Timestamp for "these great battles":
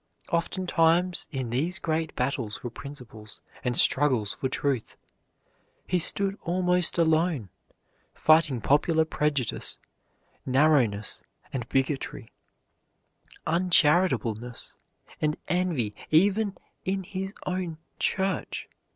1.51-2.57